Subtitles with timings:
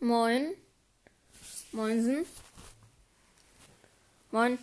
[0.00, 0.54] Moin.
[1.72, 2.26] Moinsen.
[4.30, 4.58] Moin.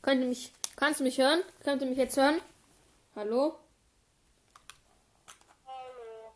[0.00, 1.42] Könnt ihr mich, kannst du mich hören?
[1.62, 2.40] Könnt ihr mich jetzt hören?
[3.14, 3.58] Hallo?
[5.66, 6.32] Hallo.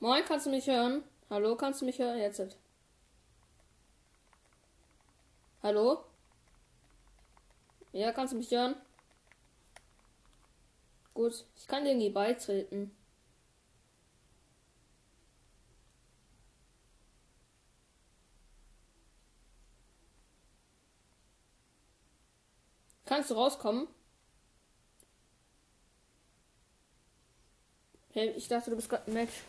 [0.00, 1.04] Moin, kannst du mich hören?
[1.28, 2.18] Hallo, kannst du mich hören?
[2.18, 2.56] Jetzt.
[5.62, 6.04] Hallo?
[7.92, 8.76] Ja, kannst du mich hören?
[11.12, 12.95] Gut, ich kann dir irgendwie beitreten.
[23.06, 23.86] Kannst du rauskommen?
[28.12, 29.42] Hey, ich dachte, du bist gerade ein Match.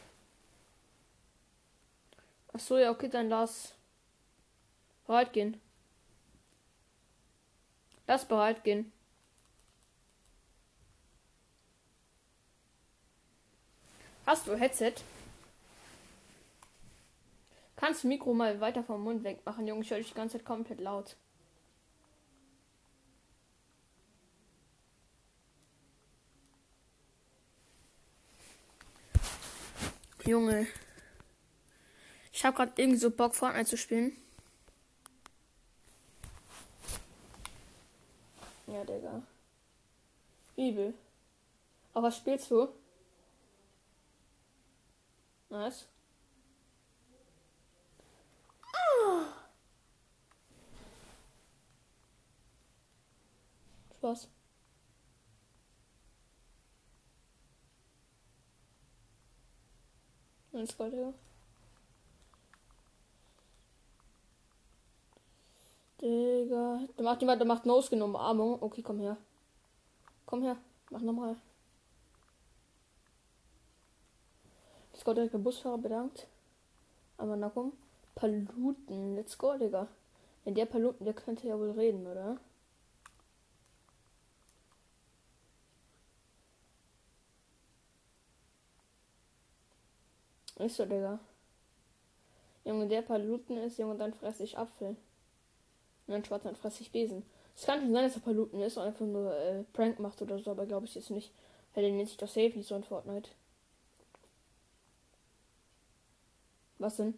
[2.53, 3.73] Ach so, ja, okay, dann lass
[5.05, 5.59] bereit gehen.
[8.05, 8.91] Lass bereit gehen.
[14.25, 14.95] Hast du Headset?
[17.77, 19.81] Kannst du Mikro mal weiter vom Mund weg machen, Junge?
[19.81, 21.15] Ich höre dich die ganze Zeit komplett laut.
[30.27, 30.67] Junge.
[32.33, 34.15] Ich habe gerade irgendwie so Bock, Fortnite zu spielen.
[38.67, 39.23] Ja, Digga.
[40.57, 40.93] Übel.
[41.93, 42.67] Aber was spielst du?
[45.49, 45.87] Nice.
[53.97, 54.29] Spaß.
[60.57, 61.13] Let's go, Digga.
[66.01, 66.87] Digga.
[66.97, 68.59] Da macht jemand, der macht Noskin Umarmung.
[68.63, 69.17] Okay, komm her.
[70.25, 70.57] Komm her.
[70.89, 71.35] Mach nochmal.
[74.91, 75.37] Let's go, Digga.
[75.37, 76.25] Busfahrer bedankt.
[77.19, 77.73] Aber na komm.
[78.15, 79.15] Paluten.
[79.15, 79.87] Let's go, Digga.
[80.43, 82.39] Wenn der Paluten, der könnte ja wohl reden, oder?
[90.59, 91.19] Ist so, Digga.
[92.65, 94.89] Junge, der Paluten ist, Junge, dann fresse ich Apfel.
[94.89, 94.97] Und
[96.13, 97.23] dann schwarz, dann fresse ich Besen.
[97.55, 100.39] Es kann schon sein, dass er Paluten ist und einfach nur äh, Prank macht oder
[100.39, 101.31] so, aber glaube ich jetzt nicht.
[101.73, 103.29] Weil der nennt sich doch safe nicht so in Fortnite.
[106.79, 107.17] Was denn?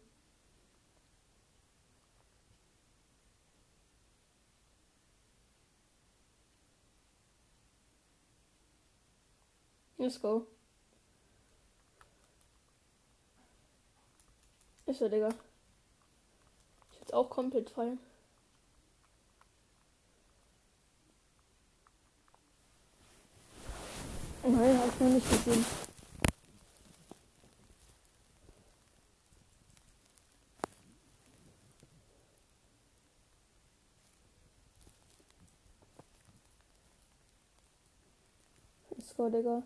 [9.98, 10.48] Let's go.
[14.90, 15.30] Ist er, Digga.
[16.92, 18.00] Ich jetzt auch komplett fallen.
[24.42, 25.64] Nein, hab ich noch nicht gesehen.
[38.90, 39.62] Let's go, Digga.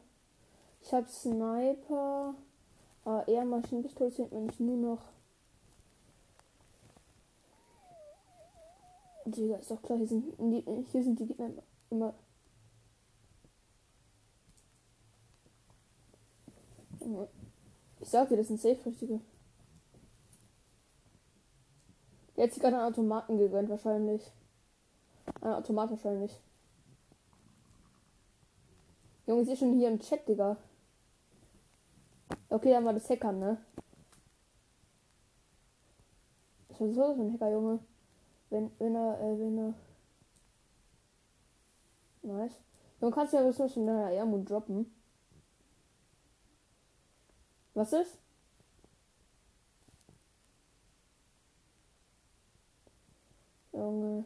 [0.82, 2.36] Ich hab Sniper.
[3.06, 5.02] AR Maschinenpistole sind nämlich nur noch.
[9.26, 11.50] Digga, ist doch klar, hier sind, die, hier sind die Gegner
[11.90, 12.14] immer.
[18.00, 19.20] Ich sag dir, das sind safe richtige.
[22.36, 24.32] Der hat sich gerade einen Automaten gegönnt, wahrscheinlich.
[25.42, 26.40] Ein Automat wahrscheinlich.
[29.26, 30.58] Junge, ist schon hier im Chat, Digga.
[32.54, 33.58] Okay, dann war das Hacker, ne?
[36.70, 37.80] Das war so ein Hacker, Junge.
[38.52, 39.74] Wenn, wenn er, äh, wenn er.
[42.22, 42.62] Nice.
[43.00, 44.86] Dann kannst du ja was in deiner Ärmel droppen.
[47.74, 48.20] Was ist?
[53.72, 54.26] Junge.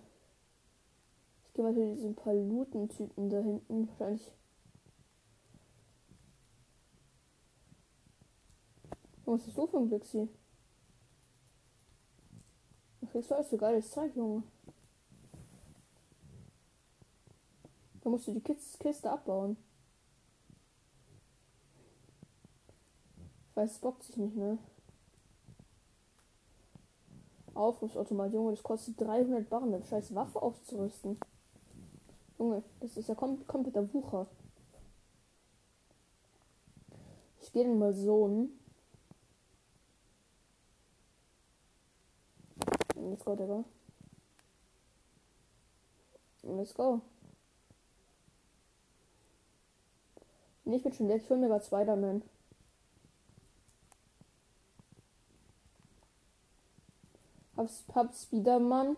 [1.45, 3.87] Ich gehe mal für diesen Paluten-Typen da hinten.
[3.87, 4.33] Wahrscheinlich.
[9.29, 10.29] Was ist so für ein Glücksi?
[13.01, 14.41] Was kriegst du alles so geiles Zeug, Junge?
[18.01, 19.57] Da musst du die Kiste abbauen.
[23.49, 24.57] Ich weiß, es bockt sich nicht mehr.
[27.53, 31.19] Aufrufsautomat, Junge, das kostet 300 Barren, eine scheiß Waffe auszurüsten.
[32.39, 34.27] Junge, das ist ja kom kompletter Wucher.
[37.41, 38.27] Ich gehe den mal so.
[38.27, 38.66] Let's
[43.27, 43.63] go, Digga.
[46.43, 47.01] Let's go.
[50.63, 52.23] Ich bin schon jetzt für mir Spider-Man.
[57.57, 58.95] Hab, hab Spiderman.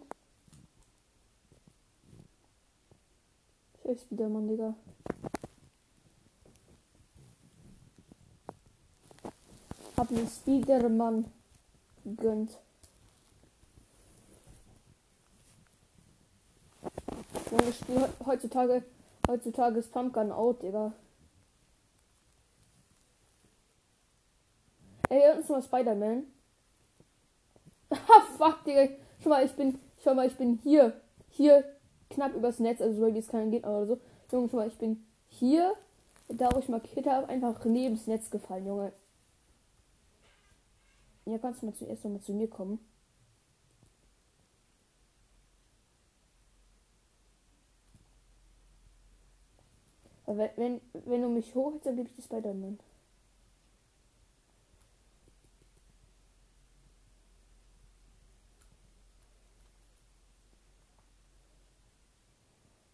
[3.83, 4.75] Ich hab Spiderman, Digga.
[9.97, 11.25] Hab mir Spiderman
[12.03, 12.59] gegönnt.
[17.59, 18.83] Junge, ich spiele heutzutage,
[19.27, 20.93] heutzutage ist Pumpgun out, Digga.
[25.09, 26.23] Ey, hier ist mal Spider-Man.
[27.91, 28.93] Ah, fuck, Digga.
[29.21, 30.93] Schau mal, ich bin, schau mal, ich bin hier,
[31.29, 31.65] hier
[32.09, 33.99] knapp übers Netz, also es keinen geht oder so.
[34.31, 35.73] Junge, schau mal, ich bin hier,
[36.29, 38.93] da wo ich markiert habe, einfach neben das Netz gefallen, Junge.
[41.25, 42.79] Ja, kannst du mal zuerst noch mal zu mir kommen.
[50.29, 52.77] Aber wenn, wenn du mich hochhältst, dann gebe ich das Spider-Man.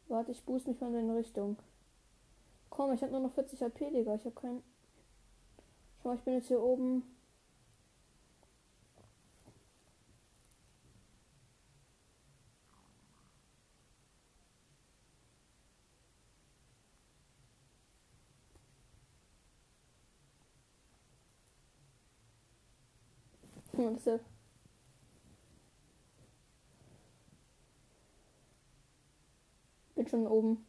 [0.08, 1.58] Warte, ich boost mich mal in deine Richtung.
[2.70, 4.16] Komm, ich habe nur noch 40 HP, Digga.
[4.16, 4.64] Ich habe kein.
[6.02, 7.04] Schau mal, ich bin jetzt hier oben.
[23.94, 24.20] Ist ja
[29.96, 30.66] Bin schon oben.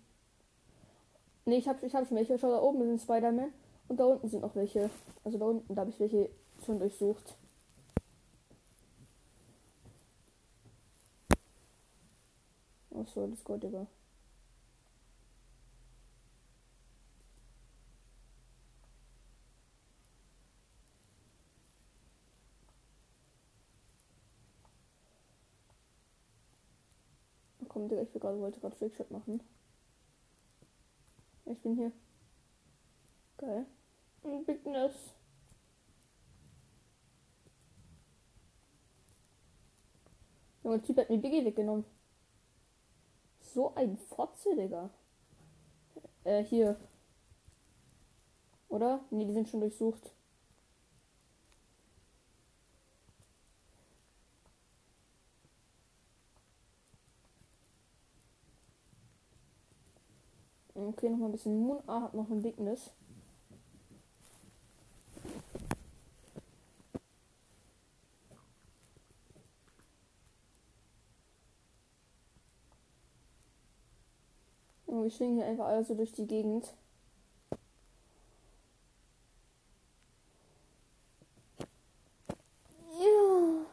[1.47, 2.39] Ne, ich hab, ich hab schon welche.
[2.39, 3.53] Schau, da oben sind Spider-Man.
[3.89, 4.91] Und da unten sind noch welche.
[5.25, 6.31] Also da unten, da habe ich welche
[6.65, 7.37] schon durchsucht.
[12.95, 13.87] Achso, das geht Digga.
[27.76, 29.43] Komm, Digga, ich will gerade, wollte gerade Flickshot machen.
[31.44, 31.93] Ich bin hier.
[33.37, 33.67] Geil.
[34.46, 34.94] Bigness.
[40.64, 41.84] Junge, Typ hat mir Biggie weggenommen.
[43.43, 44.88] So ein Fotze, Digga.
[46.25, 46.81] Äh, hier.
[48.70, 49.05] Oder?
[49.11, 50.16] Ne, die sind schon durchsucht.
[60.78, 61.82] Okay, noch mal ein bisschen Moon.
[61.87, 62.90] Ah, hat noch ein Weakness.
[74.84, 76.75] Und wir schwingen hier einfach also durch die Gegend.
[83.00, 83.67] Ja.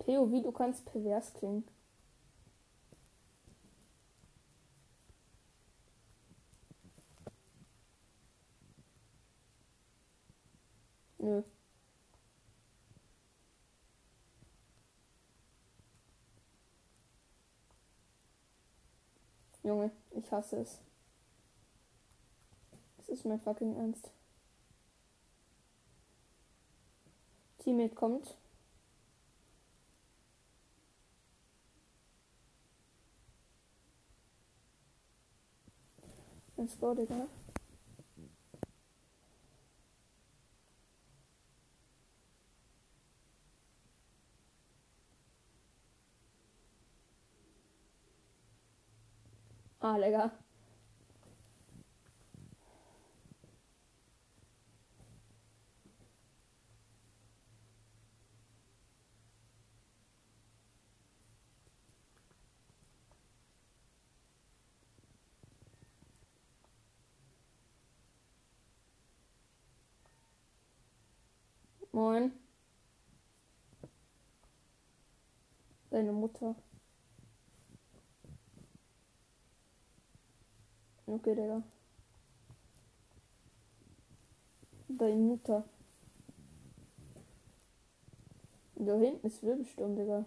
[0.00, 1.64] Theo, wie du kannst pervers klingen.
[19.68, 20.80] Junge, ich hasse es.
[22.96, 24.10] Das ist mein fucking Ernst.
[27.58, 28.34] Teammate kommt.
[36.56, 37.28] Let's go, Digga.
[49.80, 50.30] Ah, lecker.
[71.92, 72.32] Moin.
[75.90, 76.54] Deine Mutter.
[81.08, 81.62] Okay, Digga.
[84.88, 85.64] Deine Mutter.
[88.74, 90.26] Da hinten ist Wirbelsturm, Digga.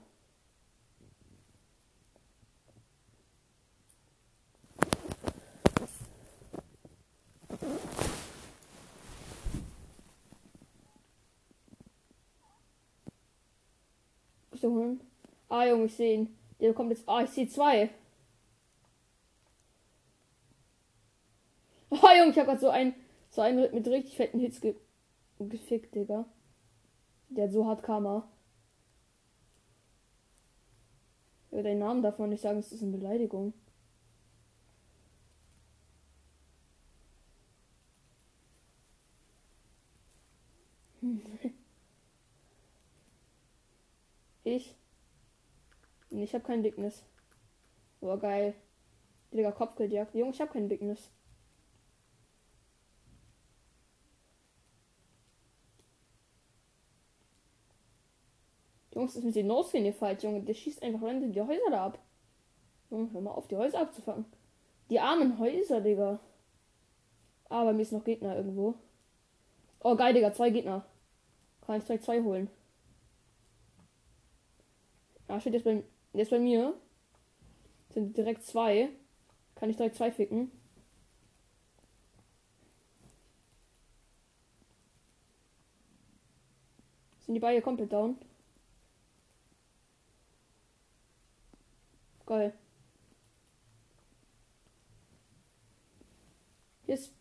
[14.63, 15.01] Holen.
[15.49, 16.37] Ah, Junge, ich sehe ihn.
[16.59, 17.07] Der kommt jetzt.
[17.07, 17.89] Ah, ich sehe zwei.
[22.17, 22.93] Junge, ich habe gerade so einen,
[23.29, 24.75] so einen mit richtig fetten Hits ge
[25.39, 26.25] gefickt, Digga.
[27.29, 28.27] Der hat so hart Karma.
[31.51, 33.53] Ja, deinen Namen darf man nicht sagen, es ist eine Beleidigung.
[44.43, 44.75] ich?
[46.09, 47.03] Ich habe kein Dickness.
[48.01, 48.53] Oh, geil.
[49.31, 50.15] Digga, Kopfgeldjagd.
[50.15, 51.09] Junge, ich habe kein Dickness.
[59.01, 60.41] Jungs, das mit den ihr falsch, Junge.
[60.41, 61.99] Der schießt einfach random die Häuser da ab.
[62.91, 64.25] Junge, hör mal auf, die Häuser abzufangen.
[64.91, 66.19] Die armen Häuser, Digga.
[67.49, 68.75] Aber ah, mir ist noch Gegner irgendwo.
[69.79, 70.85] Oh, geil, Digga, zwei Gegner.
[71.65, 72.47] Kann ich direkt zwei holen.
[75.27, 76.75] Ah, steht jetzt bei, jetzt bei mir.
[77.89, 78.89] Sind direkt zwei.
[79.55, 80.51] Kann ich direkt zwei ficken.
[87.25, 88.17] Sind die beide komplett down?
[92.31, 92.53] Geil.
[96.87, 97.11] Jetzt.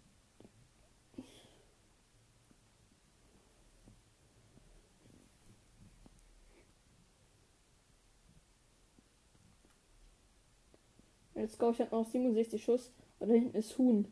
[11.35, 12.93] Let's go, ich habe noch 67 Schuss.
[13.19, 14.07] Und da hinten ist Huhn.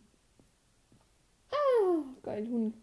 [1.52, 2.75] Ah, geil, Huhn.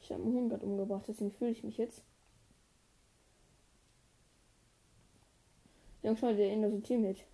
[0.00, 2.02] Ich habe einen Huhn gerade umgebracht, deswegen fühle ich mich jetzt.
[6.08, 7.26] Ja, schau dir in das Team mit.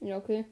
[0.00, 0.44] Ja, okay.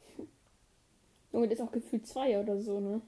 [1.32, 3.00] Junge, das ist auch gefühlt zwei oder so, ne?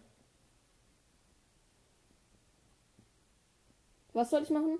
[4.15, 4.79] Was soll ich machen?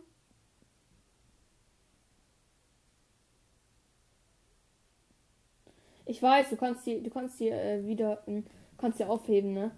[6.07, 8.43] Ich weiß, du kannst die, du kannst die äh, wieder, äh,
[8.79, 9.71] kannst die aufheben, ne?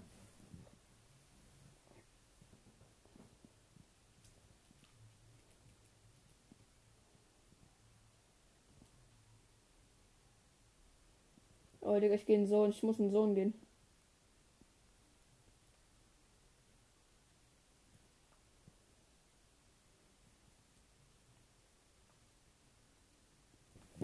[11.81, 12.69] Oh, Digga, ich gehe in den Sohn.
[12.69, 13.53] Ich muss in den Sohn gehen.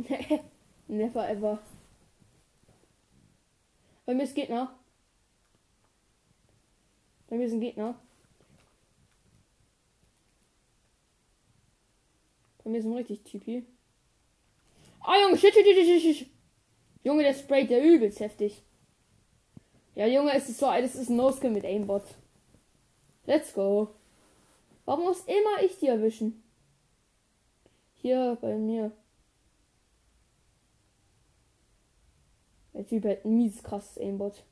[0.87, 1.59] Never ever.
[4.05, 4.77] Bei mir ist Gegner.
[7.27, 7.95] Bei mir sind Gegner.
[12.63, 13.65] Bei mir sind richtig Typi.
[15.01, 16.29] Ah, Junge, shit, shit, shit, shit, shit.
[17.03, 18.63] Junge, der sprayt ja übelst heftig.
[19.95, 22.03] Ja, Junge, es ist so, das ist ein No-Skin mit Aimbot.
[23.25, 23.89] Let's go.
[24.85, 26.43] Warum muss immer ich die erwischen?
[27.95, 28.91] Hier bei mir.
[32.73, 34.43] Der Typ hat ein mies krasses Aimbot.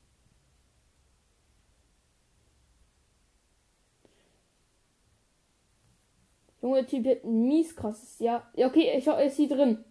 [6.60, 8.18] Junge, Typ hat ein mies krasses.
[8.20, 9.84] Ja, ja okay, ich, ist hier drin.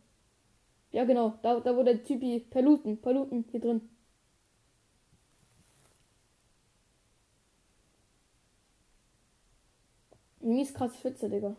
[0.92, 1.34] Ja, genau.
[1.42, 3.90] Da, da wo der Typi Paluten, Paluten hier drin.
[10.42, 11.56] Mies krass Pfütze, Digga.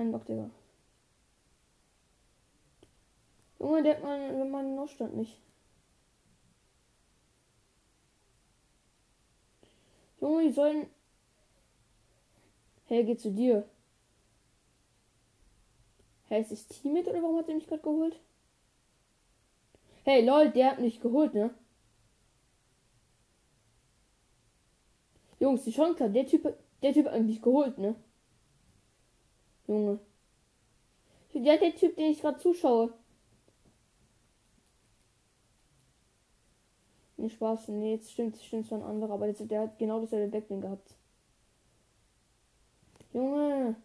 [0.00, 0.48] Kein Bock, Digga.
[3.58, 5.38] Junge, der hat meinen mein Notstand nicht.
[10.18, 10.86] Junge, die sollen.
[12.86, 13.68] Hey, geh zu dir.
[16.28, 18.18] Hey, ist das Team mit oder warum hat er mich gerade geholt?
[20.04, 21.50] Hey, lol, der hat mich geholt, ne?
[25.38, 27.96] Jungs, die schon klar, der Typ, der Typ hat mich geholt, ne?
[29.70, 30.00] Junge.
[31.32, 32.92] Der, der Typ, den ich gerade zuschaue.
[37.16, 37.68] Nee, Spaß.
[37.68, 40.60] Nee, jetzt stimmt, stimmt, es war ein anderer, aber jetzt, der hat genau dasselbe Backbling
[40.60, 40.94] gehabt.
[43.12, 43.76] Junge.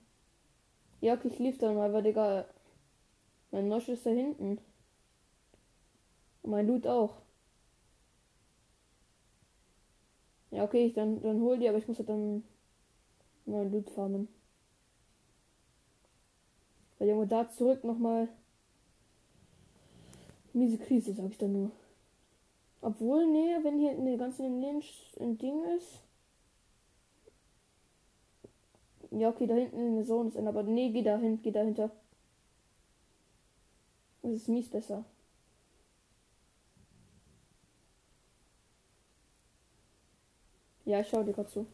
[1.02, 2.46] Ja, okay, ich lief dann mal, weil, Digga.
[3.52, 4.60] Mein Nosch ist da hinten.
[6.44, 7.22] Und mein Loot auch.
[10.52, 12.44] Ja, okay, ich dann, dann hol die, aber ich muss halt dann
[13.46, 14.28] meinen Loot farmen.
[16.98, 18.30] Weil Junge, da zurück nochmal.
[20.54, 21.72] Miese Krise, sag ich dann nur.
[22.82, 26.02] Obwohl, nee, wenn hier eine ganze Lynch ein Ding ist.
[29.12, 31.90] Ja, okay, da hinten in der Zone ist einer, aber nee, geh dahin, geh dahinter.
[34.22, 35.06] Das ist mies besser.
[40.86, 41.66] Ja, ich schau dir gerade zu.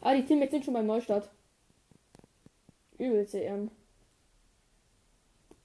[0.00, 1.30] Ah, die Teammates sind schon beim Neustart.
[3.00, 3.70] Übelste.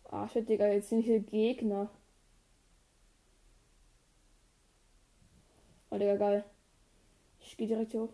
[0.05, 1.89] Ah, shit, Digga, jetzt sind hier Gegner.
[5.89, 6.45] Oh, Digga, geil.
[7.39, 8.13] Ich gehe direkt hier hoch.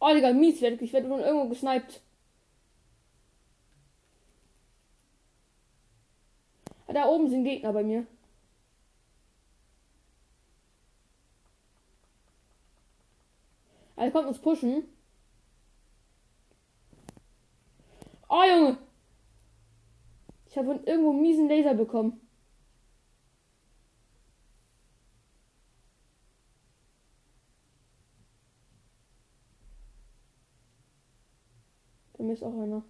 [0.00, 2.02] Oh, Digga, mies, ich werde von irgendwo gesniped.
[6.86, 8.06] Ah, da oben sind Gegner bei mir.
[14.06, 14.84] Er kommt uns pushen.
[18.28, 18.78] Oh, Junge.
[20.48, 22.20] Ich habe irgendwo einen miesen Laser bekommen.
[32.16, 32.84] Bei mir ist auch einer.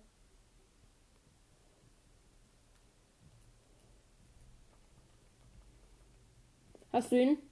[6.93, 7.46] Hast du ihn?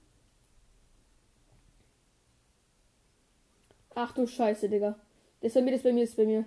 [3.95, 4.99] Ach du Scheiße, Digga.
[5.39, 6.45] Das ist bei mir, das ist bei mir, das ist bei mir.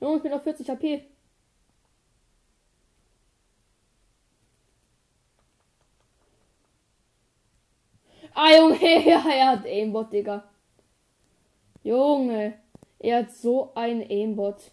[0.00, 1.04] Junge, ich bin auf 40 HP.
[8.34, 10.44] Ah, Junge, er hat Aimbot, Digga.
[11.82, 12.54] Junge,
[12.98, 14.72] er hat so ein Aimbot.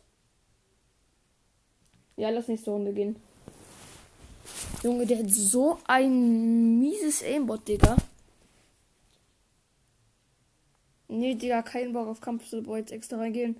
[2.17, 3.15] Ja, lass nächste Runde gehen.
[4.83, 7.95] Junge, der hat so ein mieses Aimbot, Digga.
[11.27, 13.57] Nee, Digga, kein Bock auf Kampf, so jetzt extra reingehen.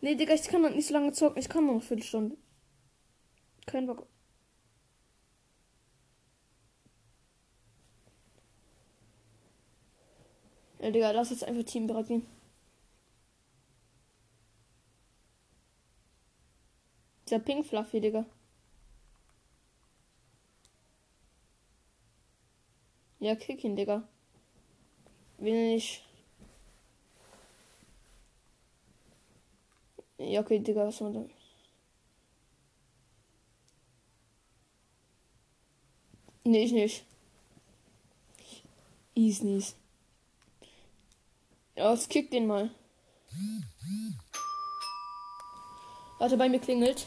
[0.00, 1.40] Nee, Digga, ich kann noch nicht so lange zocken.
[1.40, 2.36] Ich kann noch eine Viertelstunde.
[3.66, 4.06] Kein Bock.
[10.80, 12.26] Ja, Digga, lass jetzt einfach Team bereit gehen.
[17.26, 18.24] Dieser Pink Fluffy, Digga.
[23.20, 24.02] Ja, kick ihn, Digga.
[25.38, 26.07] Will nicht.
[30.18, 31.30] Ja, okay, Digga, was soll man?
[36.44, 37.04] Nee, ich nicht.
[39.14, 39.76] Is nies.
[41.76, 42.70] Ja, es kickt den mal.
[46.18, 47.06] Warte, bei mir klingelt.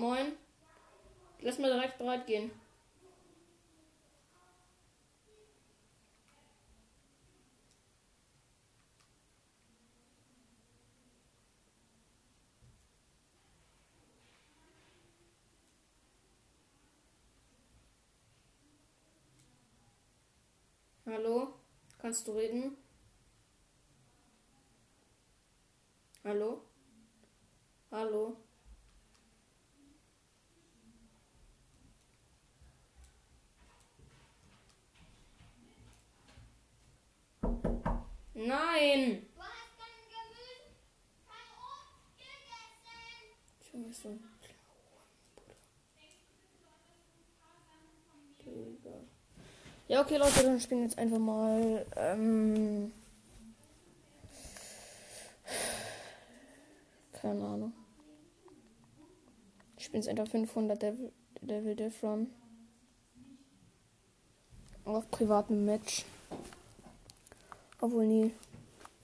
[0.00, 0.32] Moin.
[1.42, 1.58] Lass
[2.10, 2.50] bereit gehen.
[21.06, 21.54] Hallo?
[21.98, 22.76] Kannst du reden?
[26.24, 26.62] Hallo?
[27.90, 28.36] Hallo?
[38.46, 39.26] Nein!
[39.34, 40.72] Du hast kein Gemüse,
[41.28, 43.72] kein Obst gegessen.
[43.72, 44.24] Junge, so ein
[48.42, 48.96] Digga.
[49.88, 51.84] Ja, okay, Leute, dann spielen wir jetzt einfach mal.
[51.96, 52.92] Ähm,
[57.12, 57.74] keine Ahnung.
[59.76, 62.30] Ich spiele jetzt einfach 500 Devil, Devil Death Run.
[64.86, 66.06] Auf privatem Match.
[67.80, 68.34] Obwohl, nee.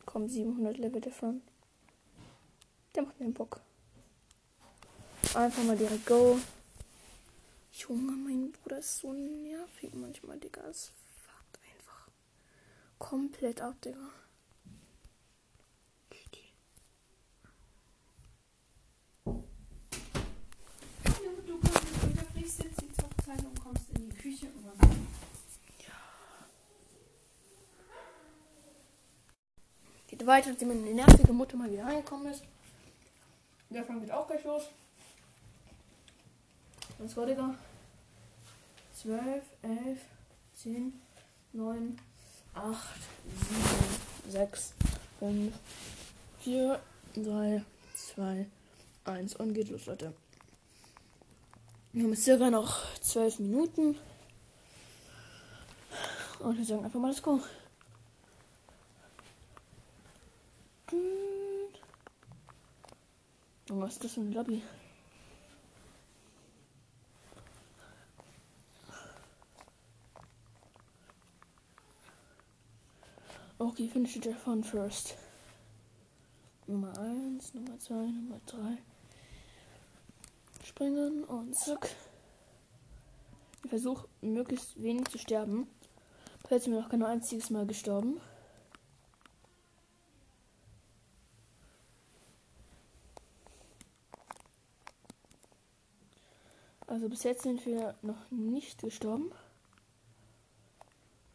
[0.05, 1.43] Komm, 700 Level davon.
[2.95, 3.61] Der macht mir Bock.
[5.35, 6.39] Einfach mal direkt go.
[7.73, 10.63] Junge, mein Bruder ist so nervig manchmal, Digga.
[10.69, 10.93] Es
[11.27, 12.09] fuckt einfach
[12.99, 13.99] komplett ab, Digga.
[21.47, 25.06] Du in der Pflicht, setzt die Zopfzeile und kommst in die Küche und dann.
[30.17, 32.43] Geht weiter, nachdem meine nervige Mutter mal wieder reingekommen ist.
[33.69, 34.63] Der Frank geht auch gleich los.
[36.99, 37.55] Was war, Digga?
[38.95, 39.99] 12, 11,
[40.55, 41.01] 10,
[41.53, 41.99] 9,
[42.55, 42.77] 8,
[44.25, 44.73] 7, 6,
[45.19, 45.55] 5,
[46.41, 46.81] 4,
[47.17, 47.65] 3,
[48.15, 48.47] 2,
[49.05, 50.15] 1 und geht los, Leute.
[51.93, 53.99] Wir haben jetzt circa noch 12 Minuten.
[56.39, 57.39] Und wir sagen einfach mal, let's go.
[60.93, 61.71] Und
[63.69, 64.63] was ist das für ein Lobby?
[73.59, 75.17] Okay, finish the phone first.
[76.67, 78.79] Nummer 1, Nummer 2, Nummer 3.
[80.63, 81.89] Springen und zack.
[83.65, 85.67] Ich versuche möglichst wenig zu sterben.
[86.43, 88.21] Bisher ist mir noch kein einziges Mal gestorben.
[96.97, 99.31] Also bis jetzt sind wir noch nicht gestorben.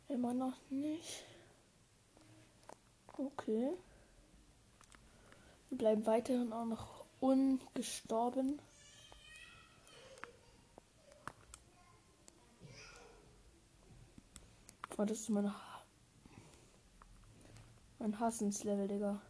[0.07, 1.23] Immer noch nicht.
[3.15, 3.69] Okay.
[5.69, 8.59] Wir bleiben weiterhin auch noch ungestorben.
[14.97, 15.83] Oh, das ist meine ha
[17.99, 19.21] mein Hassenslevel, Digga.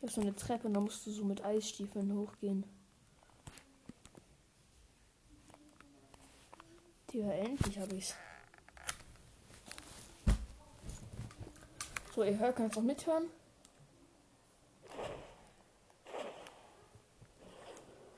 [0.00, 2.64] Das ist so eine Treppe und da musst du so mit Eisstiefeln hochgehen.
[7.14, 8.16] Digga, endlich habe ich's.
[12.12, 13.30] So, ihr hört, könnt einfach mithören.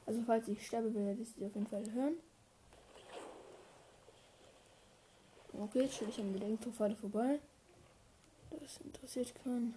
[0.07, 2.15] Also falls ich sterbe, werdet ihr auf jeden Fall hören.
[5.53, 7.39] Okay, jetzt stelle ich der Lenktopfade vorbei.
[8.51, 9.75] Das interessiert keinen.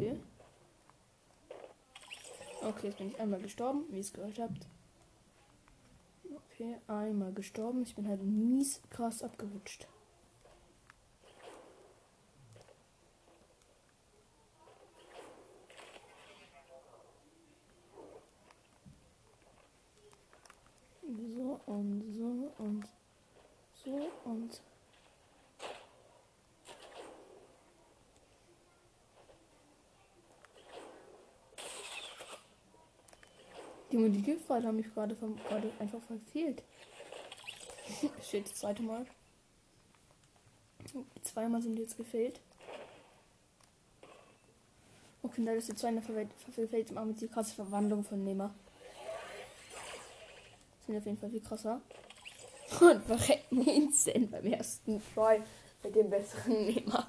[0.00, 0.18] Okay.
[2.62, 4.66] Okay, jetzt bin ich einmal gestorben, wie ihr es gehört habt.
[6.34, 7.82] Okay, einmal gestorben.
[7.82, 9.86] Ich bin halt mies krass abgerutscht.
[21.02, 22.84] So und so und
[23.72, 24.62] so und
[34.00, 36.62] Junge, die Giftpfeile haben mich gerade gerade einfach verfehlt.
[38.26, 39.04] Steht das zweite Mal.
[41.22, 42.40] Zweimal sind jetzt gefehlt.
[45.22, 48.54] Okay, da ist die zweite verfehlt, mal mit die krasse Verwandlung von Nehmer.
[50.86, 51.82] Sind auf jeden Fall viel krasser.
[52.80, 55.42] Und verrecken instant beim ersten Try
[55.82, 57.06] mit dem besseren Nehmer.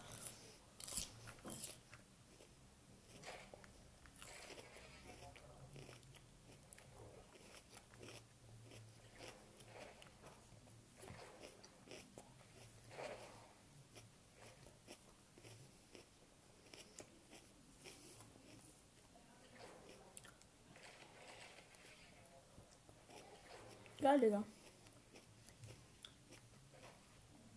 [24.01, 24.43] Geil, Digga.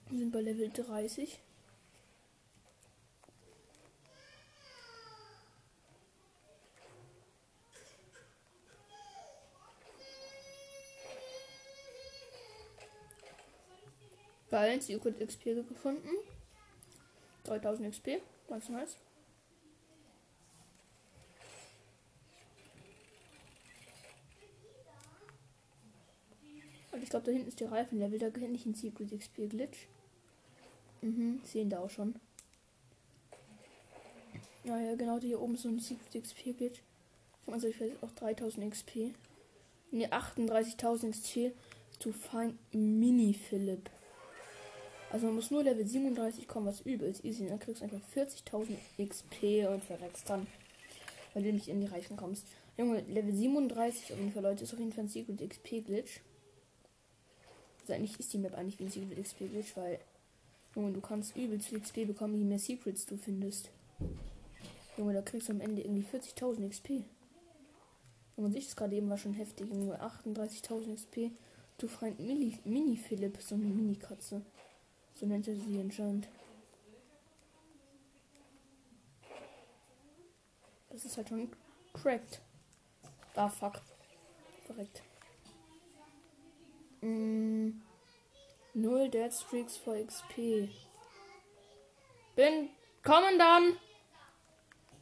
[0.08, 1.38] Wir sind bei Level 30.
[14.50, 16.08] Geil, Secret XP gefunden.
[17.42, 18.96] 3000 XP, ganz nice.
[27.04, 28.18] Ich glaube, da hinten ist der Reifenlevel.
[28.18, 29.86] Da kenne ich einen Secret XP Glitch.
[31.02, 32.14] Mhm, sehen da auch schon.
[34.64, 36.80] Ja, ja, genau, hier oben ist so ein Secret XP Glitch.
[37.46, 39.12] Also ich weiß auch 3000 XP.
[39.90, 41.52] Ne, 38.000 XP
[41.98, 43.90] zu find Mini Philipp.
[45.10, 47.46] Also man muss nur Level 37 kommen, was übelst easy.
[47.46, 50.46] Dann kriegst du einfach 40.000 XP und verreckst dann,
[51.34, 52.46] weil du nicht in die Reifen kommst.
[52.78, 56.20] Junge, Level 37 auf jeden Fall, Leute, ist auf jeden Fall ein Secret XP Glitch.
[57.90, 59.98] Eigentlich ist die Map eigentlich wie ein Secret XP Glitch, weil
[60.74, 63.70] Junge, du kannst übelst viel XP bekommen, je mehr Secrets du findest.
[64.96, 67.04] Junge, da kriegst du am Ende irgendwie 40.000 XP.
[68.36, 69.68] Junge, sich das gerade eben war schon heftig.
[69.68, 71.30] Junge, 38.000 XP.
[71.78, 74.42] Du Freund Mini, Mini Philipp, so eine Mini-Katze.
[75.14, 76.28] So nennt er sie anscheinend.
[80.90, 81.50] Das ist halt schon
[81.92, 82.40] cracked.
[83.34, 83.80] Ah, fuck.
[84.66, 85.02] Verreckt.
[87.04, 87.82] Mm,
[88.72, 90.70] null Dead Streaks for XP.
[92.34, 92.70] Bin.
[93.02, 93.76] Kommen dann!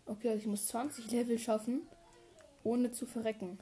[0.07, 1.87] Okay, also ich muss 20 Level schaffen,
[2.65, 3.61] ohne zu verrecken.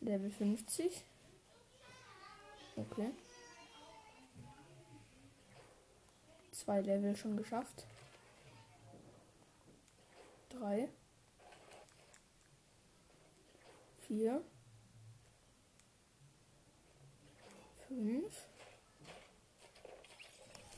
[0.00, 1.04] Level 50.
[2.74, 3.12] Okay.
[6.50, 7.86] Zwei Level schon geschafft.
[10.48, 10.88] Drei.
[14.00, 14.44] Vier.
[17.94, 18.48] Fünf.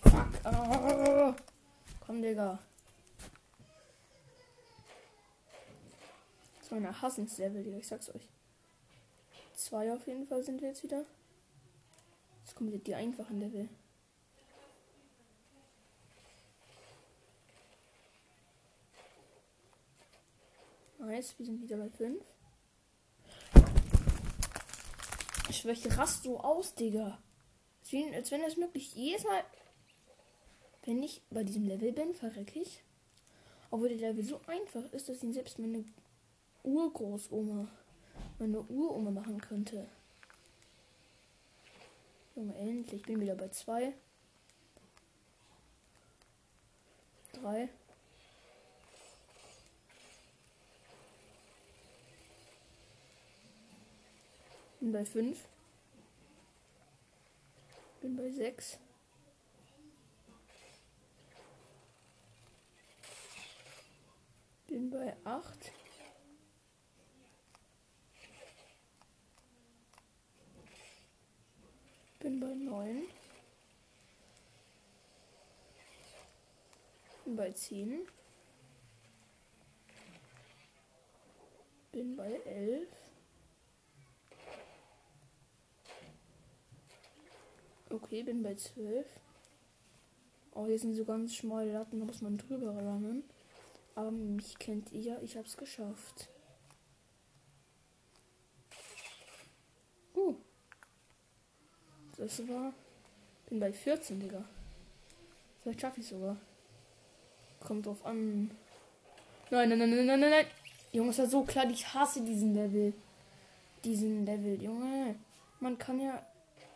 [0.02, 0.44] Fuck.
[0.44, 1.35] Ah.
[2.05, 2.59] Komm, Digga.
[6.61, 7.79] Das war ein Hassenslevel, Digga.
[7.79, 8.29] Ich sag's euch.
[9.55, 11.07] Zwei auf jeden Fall sind wir jetzt wieder.
[12.44, 13.68] Jetzt kommen wieder die einfachen Level.
[20.98, 22.22] Nice, wir sind wieder bei 5.
[25.57, 27.19] Ich schwäche rast so aus, Digga.
[27.81, 29.42] Als wenn, als wenn das möglich jedes Mal,
[30.85, 32.83] wenn ich bei diesem Level bin, verrecke ich.
[33.71, 35.83] Obwohl der Level so einfach ist, dass ihn selbst meine
[36.62, 37.69] Urgroßoma,
[38.38, 39.88] meine Uroma machen könnte.
[42.35, 43.01] Junge, endlich.
[43.01, 43.95] Ich bin wieder bei 2.
[47.33, 47.71] 3.
[54.81, 55.39] Bin bei 5.
[58.03, 58.79] Bin bei 6.
[64.69, 65.73] Bin bei 8.
[72.21, 73.03] Bin bei 9.
[77.25, 78.07] Bin bei 10.
[81.93, 83.06] Bin bei 11.
[87.97, 89.07] Okay, bin bei 12.
[90.53, 93.25] Oh, hier sind so ganz schmale Latten, da muss man drüber rennen.
[93.95, 96.29] Aber mich kennt ihr ich hab's geschafft.
[100.15, 100.35] Uh.
[102.19, 102.75] Das war.
[103.49, 104.45] Bin bei 14, Digga.
[105.63, 106.37] Vielleicht schaffe ich sogar.
[107.61, 108.51] Kommt drauf an.
[109.51, 110.47] Nein, nein, nein, nein, nein, nein, nein.
[110.93, 112.93] Junge, ist ja so klar, ich hasse diesen Level.
[113.85, 115.17] Diesen Level, Junge.
[115.61, 116.27] Man kann ja.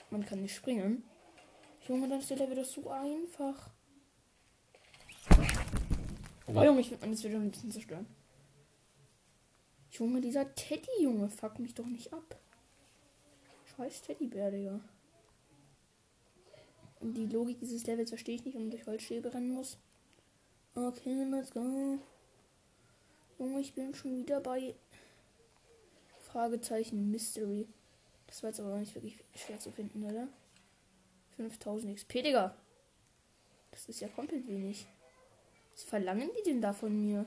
[0.09, 1.05] Man kann nicht springen.
[1.89, 3.71] Junge, dann ist der Level doch so einfach.
[6.47, 8.07] Oh, Junge, ich will meines wieder ein bisschen zerstören.
[9.91, 12.39] Junge, dieser Teddy, Junge, fuck mich doch nicht ab.
[13.77, 14.81] Scheiß Teddybär, Digga.
[17.01, 19.79] Und die Logik dieses Levels verstehe ich nicht, wenn man durch Holzstäbe rennen muss.
[20.75, 21.99] Okay, let's go.
[23.39, 24.75] Junge, ich bin schon wieder bei
[26.19, 27.67] Fragezeichen Mystery.
[28.27, 30.29] Das war jetzt aber nicht wirklich schwer zu finden, oder?
[31.37, 32.57] 5000 XP, Digga.
[33.71, 34.87] Das ist ja komplett wenig.
[35.73, 37.27] Was verlangen die denn da von mir?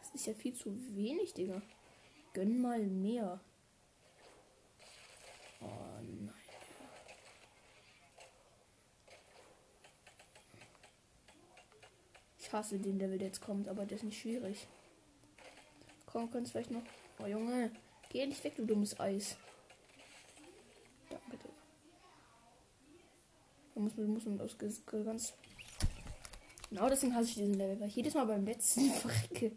[0.00, 1.62] Das ist ja viel zu wenig, Digga.
[2.32, 3.40] Gönn mal mehr.
[5.60, 5.66] Oh
[6.00, 6.34] nein.
[12.38, 14.68] Ich hasse den Level, der jetzt kommt, aber der ist nicht schwierig.
[16.06, 16.82] Komm, kannst vielleicht noch.
[17.18, 17.72] Oh Junge,
[18.10, 19.36] geh nicht weg, du dummes Eis.
[21.10, 21.54] Danke, Digga.
[23.74, 25.34] Da muss muss man das ganz.
[26.70, 29.52] Genau deswegen hasse ich diesen Level, weil ich jedes Mal beim letzten verrecke.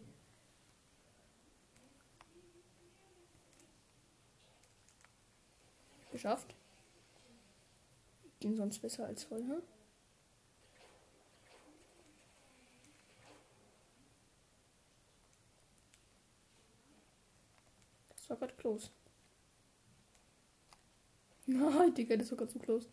[6.12, 6.54] Geschafft.
[8.40, 9.62] Ging sonst besser als vorher.
[18.10, 18.90] Das war gerade close.
[21.46, 22.88] Nein, Digga, das war gerade zu close.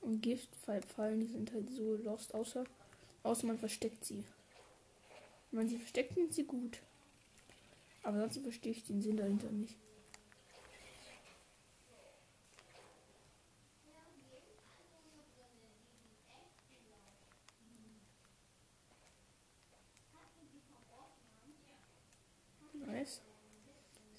[0.00, 2.64] Und Giftfallen, die sind halt so lost, außer,
[3.22, 4.24] außer man versteckt sie.
[5.50, 6.80] Wenn man sie versteckt, sind sie gut.
[8.02, 9.76] Aber sonst verstehe ich den Sinn dahinter nicht.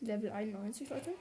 [0.01, 1.11] Level 91, Leute.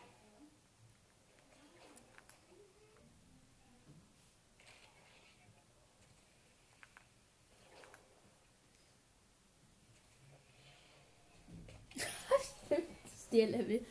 [12.69, 13.85] das der Level.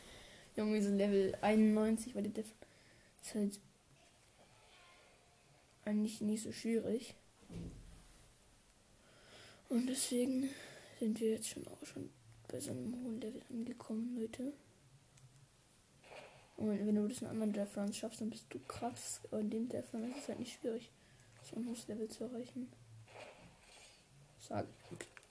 [0.56, 2.46] Junge, so Level 91, weil Def
[3.22, 3.60] ist halt
[5.84, 7.14] eigentlich nicht so schwierig.
[9.68, 10.48] Und deswegen
[10.98, 12.10] sind wir jetzt schon auch schon
[12.48, 14.52] bei so einem hohen Level angekommen, Leute.
[16.56, 19.20] Und wenn du das in anderen Death Runs schaffst, dann bist du krass.
[19.24, 20.90] Aber in dem Death Run ist es halt nicht schwierig,
[21.42, 22.72] so ein hohes Level zu erreichen.
[24.40, 24.66] Sag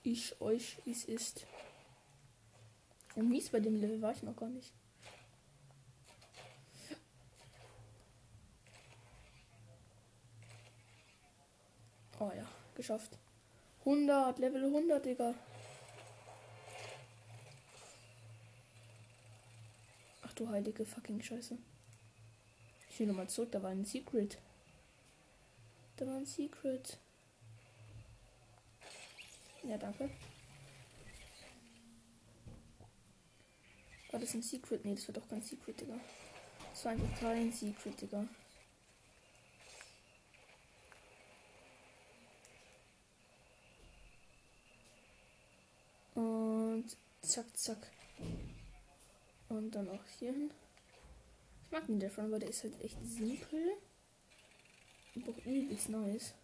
[0.02, 1.46] ich euch, wie es ist.
[3.16, 4.72] Und mies bei dem Level war ich noch gar nicht.
[12.18, 13.18] Oh ja, geschafft.
[13.80, 15.34] 100, Level 100, Digga.
[20.36, 21.58] Du heilige fucking Scheiße.
[22.90, 24.38] Ich will nochmal zurück, da war ein Secret.
[25.96, 26.98] Da war ein Secret.
[29.64, 30.10] Ja, danke.
[34.10, 34.84] War das ein Secret?
[34.84, 35.98] Nee, das war doch kein Secret, Digga.
[36.70, 38.24] Das war einfach kein Secret, Digga.
[46.14, 47.90] Und zack, zack.
[49.48, 50.50] Und dann auch hier hin.
[51.64, 53.60] Ich mag den davon, aber der ist halt echt simpel.
[55.14, 56.34] Und auch übelst nice.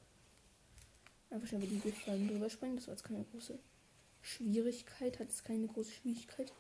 [1.30, 2.76] Einfach schnell über die Giftfallen drüber springen.
[2.76, 3.58] Das war jetzt keine große
[4.20, 5.18] Schwierigkeit.
[5.18, 6.52] Hat es keine große Schwierigkeit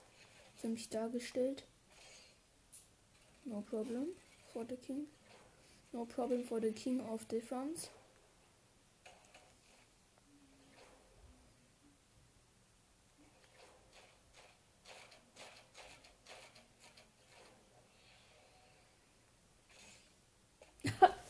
[0.56, 1.64] für mich dargestellt.
[3.44, 4.08] No problem
[4.52, 5.06] for the king.
[5.92, 7.88] No problem for the king of the France.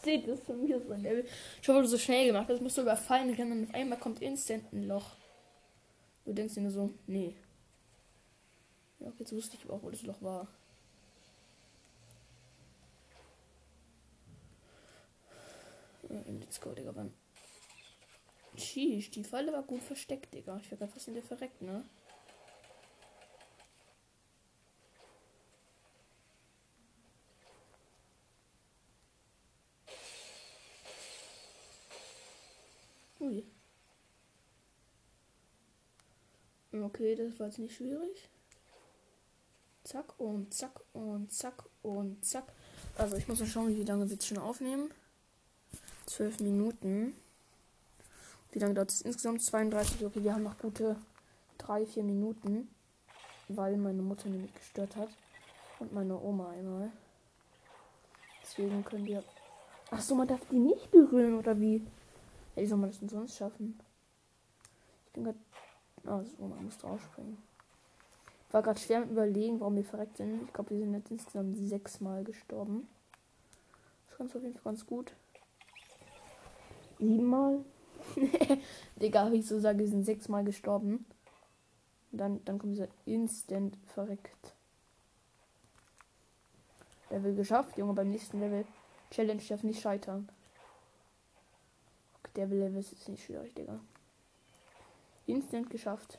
[0.04, 1.24] Seht das von mir so Level.
[1.60, 4.72] Ich habe so schnell gemacht, das musst du überfallen können und auf einmal kommt instant
[4.72, 5.16] ein Loch.
[6.24, 7.36] Du denkst dir nur so, nee.
[8.98, 10.48] Ja, jetzt wusste ich auch, wo das Loch war.
[16.08, 17.12] Let's go, Digga, wann?
[18.56, 20.60] Sheesh, die Falle war gut versteckt, Digga.
[20.62, 21.84] Ich wäre fast in der verreckt, ne?
[36.82, 38.28] Okay, das war jetzt nicht schwierig.
[39.84, 42.44] Zack und zack und zack und zack.
[42.96, 44.90] Also ich muss mal schauen, wie lange wir jetzt schon aufnehmen.
[46.06, 47.14] 12 Minuten.
[48.52, 49.42] Wie lange dauert es insgesamt?
[49.42, 50.04] 32.
[50.04, 50.96] Okay, wir haben noch gute
[51.58, 52.68] 3, 4 Minuten.
[53.48, 55.08] Weil meine Mutter nämlich gestört hat.
[55.78, 56.90] Und meine Oma einmal.
[58.42, 59.24] Deswegen können wir.
[59.90, 61.76] Achso, man darf die nicht berühren, oder wie?
[62.54, 63.80] Ja, wie soll man das denn sonst schaffen?
[65.06, 65.38] Ich bin gerade.
[66.04, 67.38] Ah, so, man muss draufspringen.
[68.50, 70.42] War gerade schwer mit überlegen, warum wir verreckt sind.
[70.42, 72.88] Ich glaube, wir sind jetzt insgesamt sechsmal gestorben.
[74.08, 75.14] Das kannst du auf jeden Fall ganz gut.
[76.98, 77.64] Siebenmal?
[78.96, 81.06] Digga, wie ich so sage, wir sind sechsmal gestorben.
[82.10, 84.54] Und dann, dann kommen sie instant verreckt.
[87.10, 88.66] Level geschafft, Junge, beim nächsten Level.
[89.10, 90.28] Challenge darf nicht scheitern.
[92.36, 93.80] Der Level ist jetzt nicht schwierig, Digga.
[95.26, 96.18] Instant geschafft.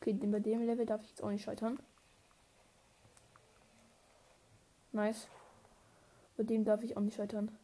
[0.00, 1.78] Okay, bei dem Level darf ich jetzt auch nicht scheitern.
[4.92, 5.28] Nice.
[6.36, 7.56] Bei dem darf ich auch nicht scheitern.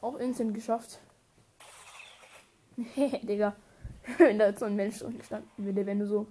[0.00, 1.00] Auch instant geschafft.
[2.96, 3.54] Digga.
[4.18, 6.26] Wenn da jetzt so ein Mensch unten standen würde, wenn du so.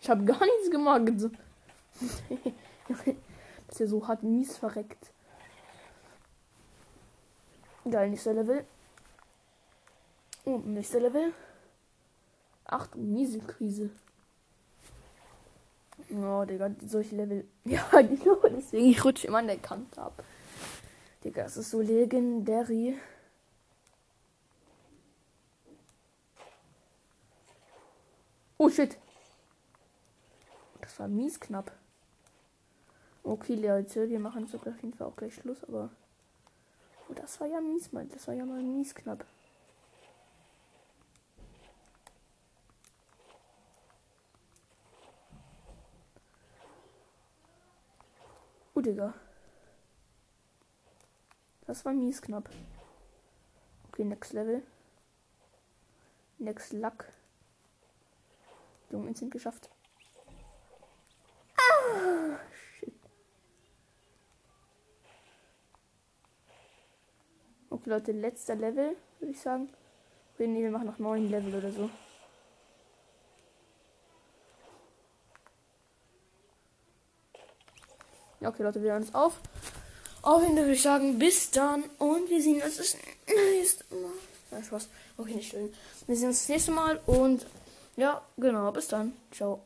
[0.00, 1.02] Ich habe gar nichts gemacht.
[1.16, 1.30] So.
[3.78, 5.12] Er so hart mies verreckt.
[7.88, 8.66] Geil, nächster Level.
[10.44, 11.32] Und nächster Level.
[12.70, 13.90] Achtung, miese Krise.
[16.12, 17.44] Oh, Digga, solche Level.
[17.64, 20.22] Ja, genau, deswegen ich rutsche immer an der Kante ab.
[21.24, 22.96] Digga, es ist so legendary.
[28.56, 28.96] Oh shit.
[30.80, 31.72] Das war mies knapp.
[33.24, 35.90] Okay, Leute, wir machen jetzt auf jeden Fall auch gleich Schluss, aber.
[37.08, 38.06] Oh, das war ja mies, mal.
[38.06, 39.24] Das war ja mal mies knapp.
[48.90, 49.14] Digga.
[51.66, 52.48] Das war mies knapp.
[53.88, 54.62] Okay, next Level.
[56.38, 57.04] Next Luck.
[58.90, 59.70] Junge, sind geschafft.
[61.56, 62.92] Ah, shit.
[67.68, 69.68] Okay, Leute, letzter Level, würde ich sagen.
[70.34, 71.88] Okay, nee, wir machen noch neun Level oder so.
[78.40, 79.34] Ja, okay, Leute, wir hören uns auf.
[80.22, 82.96] Auf jeden Fall würde ich sagen, bis dann und wir sehen uns das
[83.52, 84.80] nächste Mal.
[85.16, 85.72] Okay, nicht schön.
[86.06, 87.46] Wir sehen uns das nächste Mal und
[87.96, 89.12] ja, genau, bis dann.
[89.30, 89.62] Ciao.